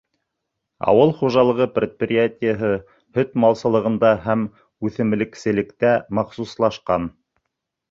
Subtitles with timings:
[0.93, 2.71] Ауыл хужалығы предприятиеһы
[3.19, 4.49] һөт малсылығында һәм
[4.91, 7.09] үҫемлекселектә махсуслашҡан.